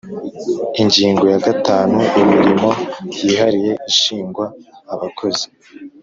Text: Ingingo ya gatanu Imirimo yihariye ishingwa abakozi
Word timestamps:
Ingingo 0.81 1.23
ya 1.33 1.39
gatanu 1.47 1.99
Imirimo 2.21 2.69
yihariye 3.25 3.71
ishingwa 3.91 4.45
abakozi 4.93 5.45